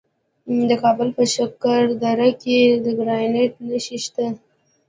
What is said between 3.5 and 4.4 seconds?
نښې شته.